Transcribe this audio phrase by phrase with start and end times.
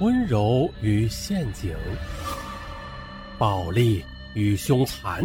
[0.00, 1.72] 温柔与陷阱，
[3.38, 5.22] 暴力与凶残，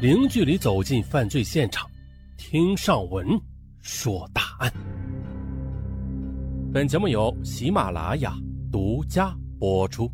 [0.00, 1.90] 零距离走进犯罪现场，
[2.38, 3.38] 听上文
[3.82, 4.72] 说大案。
[6.72, 8.34] 本节目由喜马拉雅
[8.72, 10.10] 独家播出。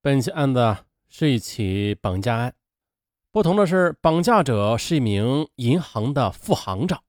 [0.00, 0.76] 本期案子
[1.08, 2.54] 是一起绑架案，
[3.32, 7.02] 不同的是，绑架者是一名银行的副行长。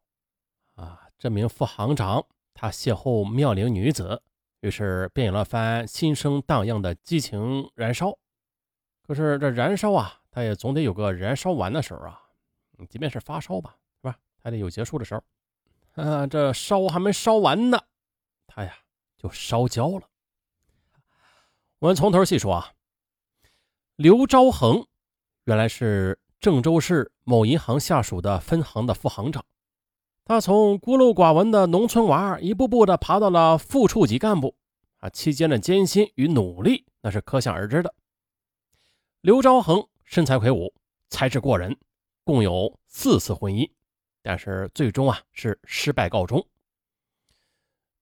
[1.23, 4.21] 这名副行长，他邂逅妙龄女子，
[4.59, 8.19] 于是便有了番心生荡漾的激情燃烧。
[9.07, 12.21] 可是这燃烧啊，他也总得有个燃烧完的时候啊。
[12.89, 14.17] 即便是发烧吧，是吧？
[14.35, 15.23] 还得有结束的时候。
[15.93, 17.81] 啊，这烧还没烧完呢，
[18.45, 18.75] 他呀
[19.15, 20.01] 就烧焦了。
[21.79, 22.73] 我们从头细说啊。
[23.95, 24.85] 刘昭恒
[25.45, 29.45] 原来是郑州市某银行下属的分行的副行长。
[30.25, 34.55] 他从孤陋寡闻的农村娃一步步的爬到了副处级干部，
[34.99, 37.93] 啊，期间的艰辛与努力那是可想而知的。
[39.19, 40.73] 刘昭恒身材魁梧，
[41.09, 41.77] 才智过人，
[42.23, 43.69] 共有四次婚姻，
[44.21, 46.39] 但是最终啊是失败告终。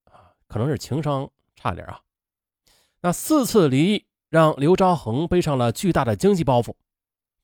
[0.03, 1.99] 啊，可能是情商差点啊。
[3.01, 6.75] 那四次离异让刘昭恒背上了巨大的经济包袱，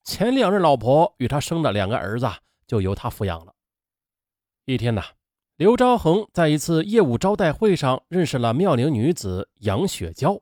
[0.03, 2.29] 前两任老婆与他生的两个儿子
[2.67, 3.55] 就由他抚养了。
[4.69, 5.01] 一天呐，
[5.55, 10.37] 刘昭恒在一次业务招待会上认识了妙龄女子杨雪娇。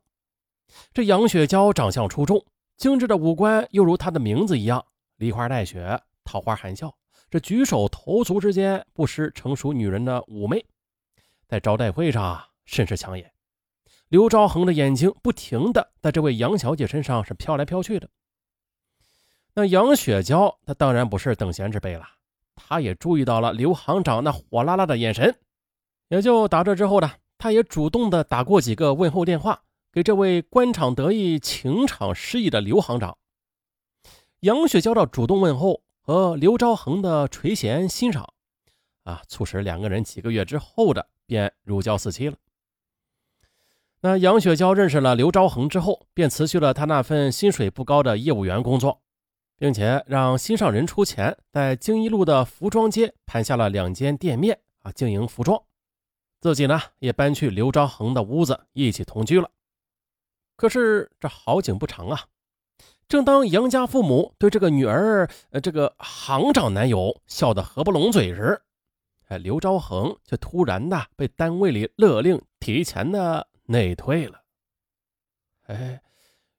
[0.92, 2.44] 这杨雪娇长相出众，
[2.76, 4.84] 精致的五官又如她的名字一样
[5.18, 6.92] 梨花带雪，桃花含笑。
[7.30, 10.66] 这举手投足之间不失成熟女人的妩媚，
[11.48, 13.32] 在招待会上甚是抢眼。
[14.08, 18.10] 刘昭恒的眼睛不停的在这位杨小姐身上是飘来飘去的。
[19.54, 22.08] 那杨雪娇，她当然不是等闲之辈了。
[22.68, 25.38] 他也注意到了刘行长那火辣辣的眼神，
[26.10, 29.62] 也就打这之后呢，他也主动的打过几个问候电话
[29.94, 33.16] 给这位官场得意、情场失意的刘行长。
[34.40, 38.34] 杨雪娇的主动问候和刘昭恒的垂涎欣赏，
[39.04, 42.36] 啊，促使两个人几个月之后的便如胶似漆了。
[44.02, 49.04] 那杨雪娇认识了刘昭恒之后，便辞去了他那份薪水不高的业务员工作。
[49.58, 55.62] 并且让心上人出钱，在京一路的服装街盘下了两间店面啊，经营服装。
[56.42, 59.50] 自己呢也搬去刘昭恒的屋子一起同居了。
[60.56, 62.26] 可是这好景不长啊！
[63.08, 68.62] 正当杨家父母对这个女儿，呃，这个行长男友笑得合不拢嘴时，
[69.28, 74.42] 哎，刘昭恒却突然的被单位里勒令提前的内退了。
[75.68, 76.02] 哎，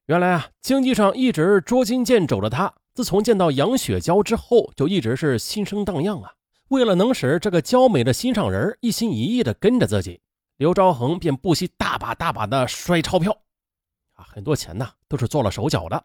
[0.07, 2.75] 原来啊，经济上一直捉襟见肘的他。
[2.97, 6.33] 自从见到杨雪娇之后，就一直是心生荡漾啊。
[6.69, 10.19] 为了能使这个娇美的心上人一心一意的跟着自己，
[10.57, 13.37] 刘昭恒便不惜大把大把的摔钞票，
[14.15, 16.03] 啊，很多钱呢都是做了手脚的。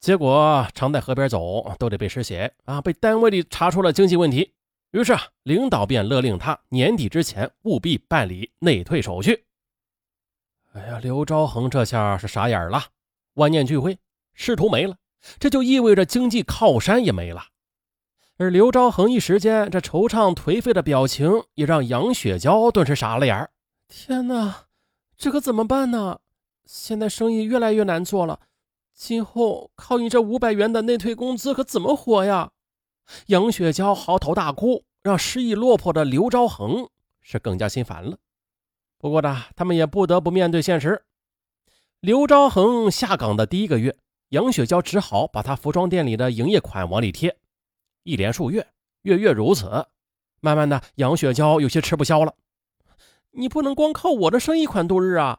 [0.00, 4.54] 结果常在河边走都得被失血啊，被单位里查出了经济问题。
[4.92, 9.44] 于是啊，领导便勒令他年底之前务必办理内退手续。
[10.72, 12.82] 哎呀，刘昭恒这下是傻眼了，
[13.34, 13.98] 万念俱灰，
[14.32, 14.96] 仕途没了。
[15.38, 17.44] 这就意味着经济靠山也没了，
[18.36, 23.50] 而刘昭恒一时间这惆怅颓废的表情，也让杨雪娇顿时傻了眼儿
[23.88, 24.66] 天哪，
[25.16, 26.20] 这可怎么办呢？
[26.66, 28.40] 现在生意越来越难做了，
[28.94, 32.50] 今后靠你这五百元的内退工资可怎么活呀？
[33.26, 36.88] 杨雪娇嚎啕大哭，让失意落魄的刘昭恒
[37.20, 38.18] 是更加心烦了。
[38.98, 41.04] 不过呢，他们也不得不面对现实。
[42.00, 43.96] 刘昭恒下岗的第一个月。
[44.34, 47.38] 杨雪娇只好把她服装店里的营业款往里贴，
[48.02, 48.66] 一连数月，
[49.02, 49.86] 月月如此。
[50.40, 52.34] 慢慢的，杨雪娇有些吃不消了。
[53.30, 55.38] 你不能光靠我的生意款度日啊！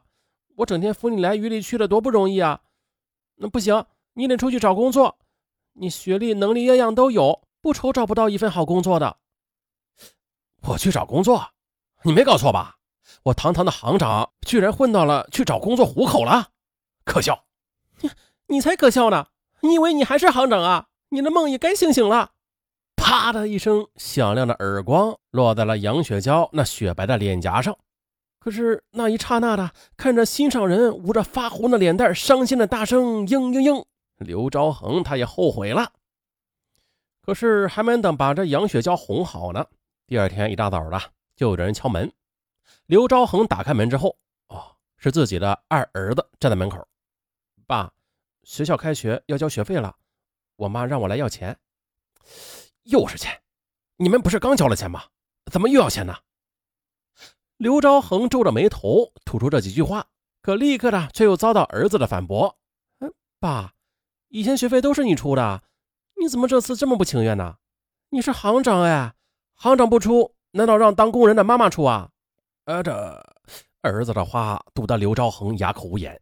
[0.56, 2.62] 我整天扶你来雨里去的多不容易啊！
[3.34, 5.18] 那不行，你得出去找工作。
[5.74, 9.18] 你学历、能力样样都有，不愁找不到一份好工作的。
[10.62, 11.50] 我去找工作？
[12.04, 12.76] 你没搞错吧？
[13.24, 16.48] 我堂堂的行长，居然混到了去找工作糊口了，
[17.04, 17.44] 可笑！
[18.48, 19.28] 你才可笑呢！
[19.60, 20.86] 你以为你还是行长啊？
[21.08, 22.32] 你的梦也该醒醒了！
[22.94, 27.76] 啪的一声响亮的耳光落在了杨雪娇那雪白的脸颊上。
[28.38, 33.84] 可是那一刹那的，看着心上人捂着发红的脸蛋，伤心的大声嘤嘤嘤，
[34.18, 35.92] 刘昭恒他也后悔了。
[37.20, 39.66] 可是还没等把这杨雪娇哄好呢，
[40.06, 41.00] 第二天一大早的
[41.34, 42.12] 就有人敲门。
[42.86, 44.16] 刘昭恒打开门之后，
[44.48, 46.86] 哦，是自己的二儿子站在门口，
[47.66, 47.90] 爸。
[48.46, 49.92] 学校开学要交学费了，
[50.54, 51.58] 我妈让我来要钱。
[52.84, 53.42] 又是钱？
[53.96, 55.02] 你们不是刚交了钱吗？
[55.50, 56.16] 怎么又要钱呢？
[57.56, 60.06] 刘昭恒皱着眉头吐出这几句话，
[60.42, 62.56] 可立刻的却又遭到儿子的反驳
[63.00, 63.74] ：“嗯，爸，
[64.28, 65.64] 以前学费都是你出的，
[66.20, 67.56] 你怎么这次这么不情愿呢？
[68.10, 69.12] 你是行长哎，
[69.56, 72.12] 行长不出，难道让当工人的妈妈出啊？”
[72.66, 72.92] 呃，这
[73.82, 76.20] 儿子的话堵得刘昭恒哑口无言。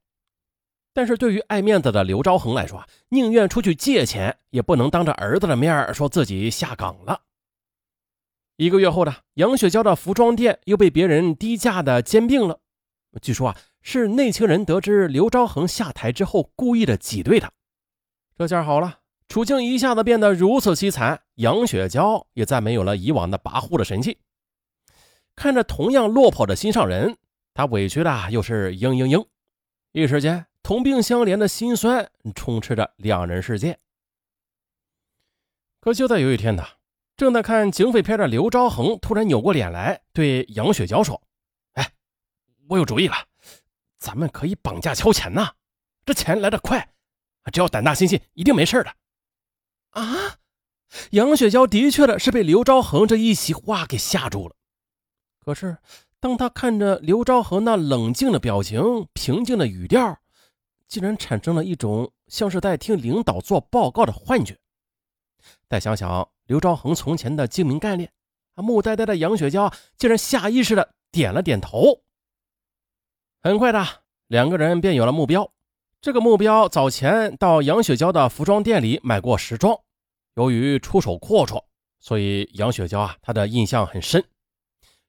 [0.94, 7.20] 但是对于爱面子的刘昭恒来说，宁愿出去借钱，也不能当着儿子的面说自己下岗了。
[8.56, 12.60] 一个月后呢杨雪娇的服装店又被别人低价的兼并了。
[13.20, 17.50] 据说啊，是内情人得知刘昭恒下台之后，故意的挤兑他。
[18.38, 24.18] 这下好了，处境一下子变得如此凄惨，杨雪娇也再没有了以往的跋扈的神气。
[25.34, 27.16] 看着同样落魄的心上人，
[27.52, 29.26] 他委屈的又是嘤嘤嘤，
[29.90, 30.46] 一时间。
[30.64, 33.78] 同病相怜的心酸充斥着两人世界。
[35.78, 36.64] 可就在有一天呢，
[37.18, 41.20] 正在看警匪片的刘昭恒突然扭过脸来，对杨雪娇说
[41.74, 41.92] ：“哎，
[42.70, 43.14] 我有主意了，
[43.98, 45.52] 咱们可以绑架敲钱呐！
[46.06, 46.94] 这钱来得快，
[47.52, 48.94] 只要胆大心细，一定没事的。”
[50.00, 50.38] 啊！
[51.10, 54.56] 杨雪娇的确的是被刘昭恒这一席话给吓住了。
[55.40, 55.76] 可是
[56.20, 60.18] 当他看着刘昭恒那冷静的表情、平静的语调，
[60.94, 64.56] 竟然产生了一种像是在听领导做报告的幻觉。
[65.68, 68.12] 再想想刘昭恒从前的精明干练，
[68.54, 72.04] 啊，木呆呆的杨雪娇竟然下意识的点了点头。
[73.42, 73.84] 很快的，
[74.28, 75.50] 两个人便有了目标。
[76.00, 79.76] 这个目标早前到杨雪娇的服装店里买过时装，
[80.36, 81.64] 由于出手阔绰，
[81.98, 84.24] 所以杨雪娇啊，她的印象很深。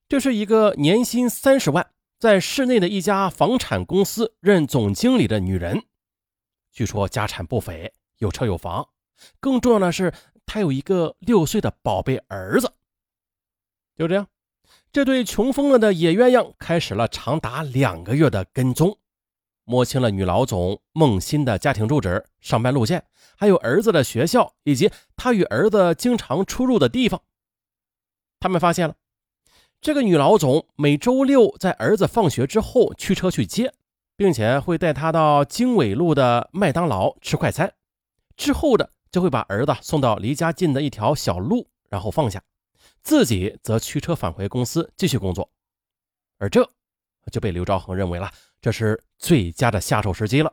[0.10, 1.92] 这是一个年薪三十万。
[2.17, 5.83] 在市内的一家房产公司任总经理的女人，
[6.71, 8.88] 据说家产不菲，有车有房。
[9.41, 10.13] 更重要的是，
[10.45, 12.73] 她有一个六岁的宝贝儿子。
[13.97, 14.27] 就这样，
[14.94, 18.97] 这对穷疯了的野鸳鸯开始了长达两个月的跟踪，
[19.65, 23.06] 摸清了女老总孟欣的家庭住址、上班路线，
[23.38, 27.21] 还有儿子的学校以及他与儿子经常出入的地方。
[28.39, 28.95] 他们发现了。
[29.86, 33.72] 这个女老总每周六在儿子放学之后驱车去接，
[34.16, 37.72] 并且会带他到经纬路的麦当劳吃快餐，
[38.36, 42.42] 之后的就会把儿子送到离家近的一条小路，然后放下，
[43.04, 45.48] 自己则驱车返回公司继续工作。
[46.40, 46.68] 而这
[47.32, 50.52] 就被刘兆恒认为了这是最佳的下手时机了。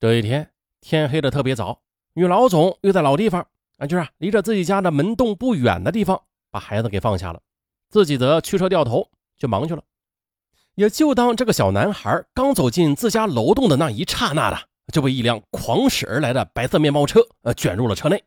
[0.00, 0.50] 这一天
[0.80, 1.82] 天黑的特别早，
[2.14, 3.46] 女老总又在老地方
[3.76, 6.18] 啊，就是离着自己家的门洞不远的地方
[6.50, 7.42] 把孩子给放下了。
[7.88, 9.82] 自己则驱车掉头去忙去了，
[10.74, 14.60] 也就当这个小男孩刚走进自家楼栋的那一刹那了，
[14.92, 18.22] 就被一辆狂驶而来的白色面包车呃卷入了车内。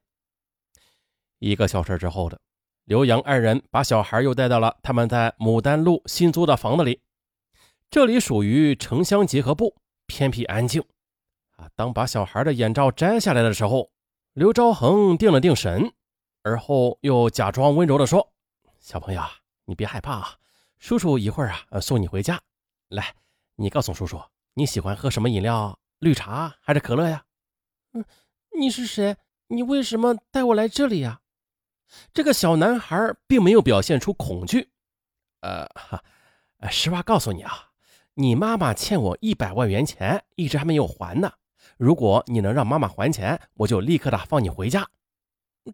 [1.40, 2.40] 一个小时之后的，
[2.86, 7.02] 刘洋二人把小孩又带到了他们在牡丹路新租的房子里，
[7.90, 10.84] 这里属于城乡结合部，偏僻安静。
[11.56, 13.90] 啊，当把小孩的眼罩摘下来的时候，
[14.34, 15.92] 刘昭恒定了定神，
[16.44, 18.34] 而后又假装温柔地说
[18.80, 19.22] ：“小朋友。”
[19.70, 20.36] 你别害怕啊，
[20.80, 22.42] 叔叔一会儿啊送你回家。
[22.88, 23.14] 来，
[23.56, 24.20] 你告诉叔叔
[24.56, 25.78] 你喜欢喝什么饮料？
[26.00, 27.24] 绿茶还是可乐呀？
[27.94, 28.04] 嗯，
[28.58, 29.16] 你是谁？
[29.50, 31.22] 你为什么带我来这里呀？
[32.12, 34.72] 这个小男孩并没有表现出恐惧。
[35.42, 36.04] 呃，哈，
[36.72, 37.70] 实话告诉你啊，
[38.16, 41.32] 你妈妈欠我一百万元钱，一直还没有还呢。
[41.78, 44.90] 如果你能让妈妈还钱，我就立刻的放你回家。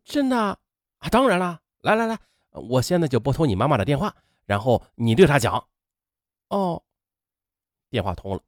[0.04, 0.38] 真的？
[0.38, 1.62] 啊，当然了。
[1.80, 2.20] 来来来。
[2.56, 5.68] 我现在就拨通你妈妈的电话，然后你对她讲。
[6.50, 6.84] 哦，
[7.90, 8.42] 电话通了。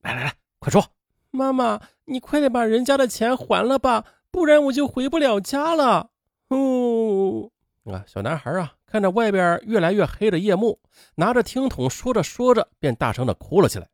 [0.00, 0.84] 来来来，快说，
[1.30, 6.10] 妈妈，你快点把人家的钱还了吧，不然我就回不了家了。
[6.48, 7.50] 哦，
[7.84, 10.80] 啊，小男孩啊，看着外边越来越黑的夜幕，
[11.16, 13.88] 拿着听筒说着说着，便大声的哭了起来。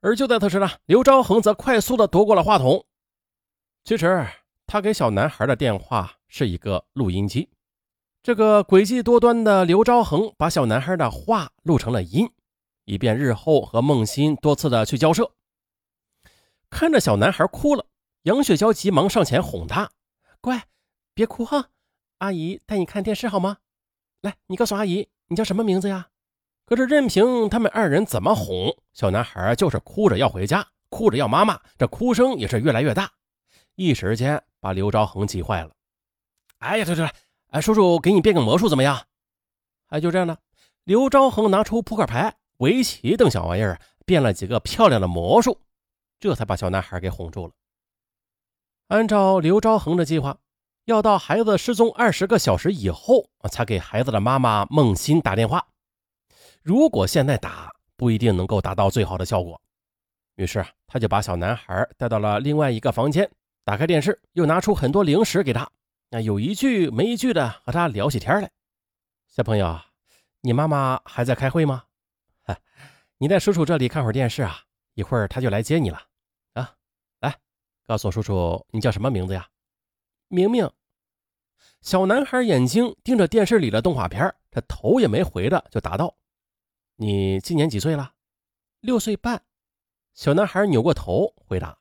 [0.00, 2.84] 而就在此时呢，刘昭恒则快速的夺过了话筒。
[3.84, 4.26] 其实
[4.66, 7.48] 他给小男孩的电话是一个录音机。
[8.22, 12.30] 这个诡计多端的刘昭恒把小男孩的话录成了音，
[12.84, 15.32] 以便日后和孟欣多次的去交涉。
[16.68, 17.86] 看着小男孩哭了，
[18.22, 19.90] 杨雪娇急忙上前哄他
[20.42, 20.66] ：“乖，
[21.14, 21.70] 别哭哈，
[22.18, 23.58] 阿姨带你看电视好吗？
[24.20, 26.08] 来，你告诉阿姨你叫什么名字呀？”
[26.66, 33.10] 可是任凭他们二人怎么哄，小男孩就是哭着要回家，哭着要妈妈，这哭声也是越来越大，
[33.76, 35.70] 一时间把刘昭恒急坏了。
[36.58, 37.10] 哎呀，对对对！
[37.50, 39.06] 哎，叔叔，给你变个魔术怎么样？
[39.88, 40.38] 哎，就这样的。
[40.84, 45.60] 刘昭恒拿出扑克牌、围棋等小玩意儿，变了几个漂亮的魔术，
[46.20, 47.52] 这才把小男孩给哄住了。
[48.88, 50.38] 按照刘昭恒的计划，
[50.84, 55.66] 要到孩子失踪二十个小时以后，才给孩子的妈妈孟欣打电话。
[56.62, 59.60] 如果现在打，不一定能够达到最好的效果。
[60.36, 63.30] 于是他就把小男孩带到了另外一个房间，
[63.64, 65.68] 打开电视，又拿出很多零食给他，
[66.10, 68.50] 那有一句没一句的和他聊起天来。
[69.26, 69.78] 小朋友，
[70.40, 71.84] 你妈妈还在开会吗？
[72.44, 72.58] 哈，
[73.18, 74.62] 你在叔叔这里看会儿电视啊，
[74.94, 76.02] 一会儿他就来接你了。
[76.54, 76.74] 啊，
[77.20, 77.38] 来，
[77.86, 79.48] 告诉叔叔你叫什么名字呀？
[80.28, 80.70] 明明。
[81.82, 86.16] 小男孩眼睛盯着电视里的动画片，他头也没回的就答道
[86.96, 88.14] ：“你今年几岁了？
[88.80, 89.42] 六岁半。”
[90.14, 91.78] 小男孩扭过头回答：“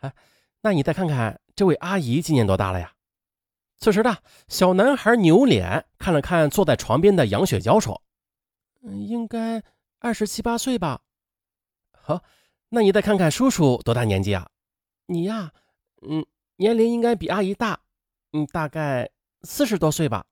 [0.00, 0.14] 哎，
[0.60, 2.94] 那你再看看这位阿姨今年多大了呀？”
[3.80, 8.02] 此时的小男孩扭脸看了看坐在床边的杨雪娇，说
[8.84, 9.62] ：“嗯，应该
[9.98, 11.00] 二十七八岁吧。”
[11.90, 12.22] 好，
[12.68, 14.46] 那你再看看叔叔多大年纪啊？
[15.06, 15.50] 你呀，
[16.02, 16.24] 嗯，
[16.56, 17.80] 年龄应该比阿姨大。
[18.32, 19.10] 嗯，大概
[19.42, 20.24] 四十多岁吧。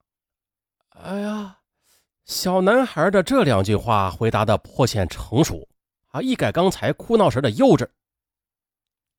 [0.90, 1.58] 哎呀，
[2.26, 5.66] 小男孩的这两句话回答的颇显成熟
[6.08, 7.88] 啊，一改刚才哭闹时的幼稚。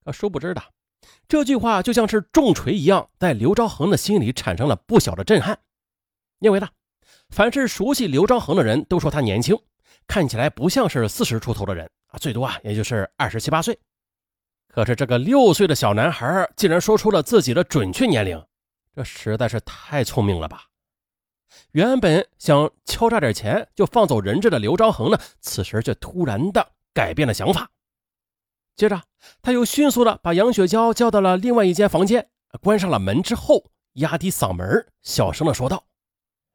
[0.06, 0.64] 可殊不知的，
[1.28, 5.58] 这句话就像是重锤一样，在刘昭恒的心里产生了不小的震撼。
[6.40, 6.68] 因为呢，
[7.30, 9.58] 凡是熟悉刘昭恒的人都说他年轻，
[10.08, 13.78] 看起来不像是四十出头的人啊，最多啊也就是二十七八岁。
[14.68, 18.44] 可是这个六岁的小男孩竟然说出了自己的准确年龄。
[18.96, 20.64] 这实在是太聪明了吧！
[21.72, 27.70] 原本想敲诈点钱就放走人质的刘昭恒呢，此时却突然的改变了想法。
[28.80, 29.04] 接着，
[29.42, 32.30] 他又迅速的把杨雪娇叫到了另外一间房间，
[32.62, 35.84] 关上了门之后，压低嗓门，小声的说道：“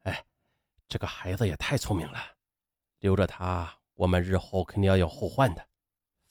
[0.04, 0.24] 哎，
[0.88, 2.18] 这个孩子也太聪明了，
[3.00, 5.66] 留着他，我们日后肯定要有后患的。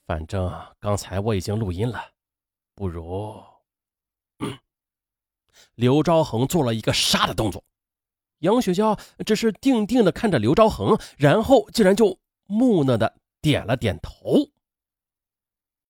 [0.07, 2.03] 反正刚才我已经录音了，
[2.73, 3.39] 不如
[5.75, 7.63] ……”刘昭恒做了一个杀的动作，
[8.39, 8.97] 杨雪娇
[9.27, 14.49] 只是定定的看着刘昭恒，然后竟然就木讷的点了点头。